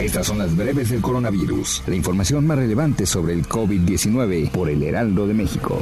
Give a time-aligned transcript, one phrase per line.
[0.00, 1.82] Estas son las breves del coronavirus.
[1.86, 5.78] La información más relevante sobre el COVID-19 por el Heraldo de México.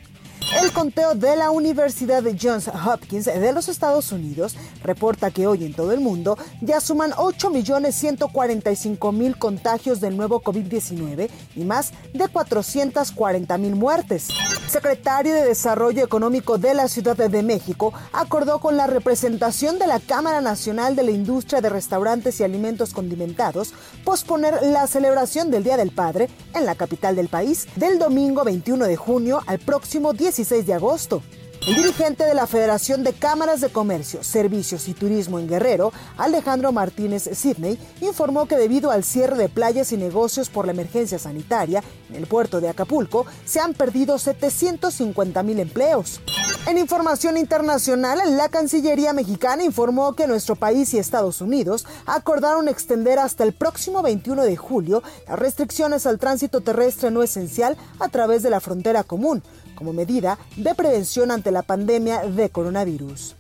[0.56, 5.66] El conteo de la Universidad de Johns Hopkins de los Estados Unidos reporta que hoy
[5.66, 13.76] en todo el mundo ya suman 8.145.000 contagios del nuevo COVID-19 y más de 440.000
[13.76, 14.30] muertes.
[14.70, 20.00] Secretario de Desarrollo Económico de la Ciudad de México acordó con la representación de la
[20.00, 23.74] Cámara Nacional de la Industria de Restaurantes y Alimentos Condimentados
[24.06, 28.86] posponer la celebración del Día del Padre en la capital del país del domingo 21
[28.86, 31.24] de junio al próximo 10 16 de agosto.
[31.66, 36.72] El dirigente de la Federación de Cámaras de Comercio, Servicios y Turismo en Guerrero, Alejandro
[36.72, 41.84] Martínez Sidney, informó que debido al cierre de playas y negocios por la emergencia sanitaria
[42.10, 46.22] en el puerto de Acapulco, se han perdido 750 mil empleos.
[46.68, 53.20] En información internacional, la Cancillería mexicana informó que nuestro país y Estados Unidos acordaron extender
[53.20, 58.44] hasta el próximo 21 de julio las restricciones al tránsito terrestre no esencial a través
[58.44, 59.44] de la frontera común,
[59.78, 63.36] como medida de prevención ante la pandemia de coronavirus.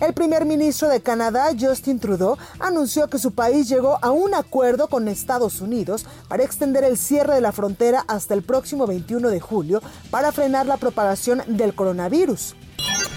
[0.00, 4.88] El primer ministro de Canadá, Justin Trudeau, anunció que su país llegó a un acuerdo
[4.88, 9.40] con Estados Unidos para extender el cierre de la frontera hasta el próximo 21 de
[9.40, 12.54] julio para frenar la propagación del coronavirus